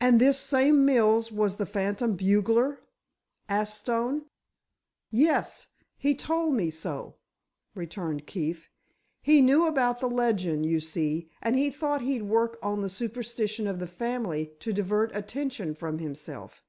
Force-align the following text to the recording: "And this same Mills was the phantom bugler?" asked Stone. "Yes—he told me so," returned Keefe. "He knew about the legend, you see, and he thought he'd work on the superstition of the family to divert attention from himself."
"And 0.00 0.20
this 0.20 0.40
same 0.40 0.84
Mills 0.84 1.30
was 1.30 1.54
the 1.56 1.66
phantom 1.66 2.16
bugler?" 2.16 2.80
asked 3.48 3.78
Stone. 3.78 4.24
"Yes—he 5.12 6.16
told 6.16 6.54
me 6.54 6.68
so," 6.68 7.14
returned 7.72 8.26
Keefe. 8.26 8.68
"He 9.22 9.40
knew 9.40 9.66
about 9.68 10.00
the 10.00 10.10
legend, 10.10 10.66
you 10.66 10.80
see, 10.80 11.30
and 11.40 11.54
he 11.54 11.70
thought 11.70 12.02
he'd 12.02 12.22
work 12.22 12.58
on 12.60 12.80
the 12.82 12.90
superstition 12.90 13.68
of 13.68 13.78
the 13.78 13.86
family 13.86 14.46
to 14.58 14.72
divert 14.72 15.14
attention 15.14 15.76
from 15.76 15.98
himself." 16.00 16.64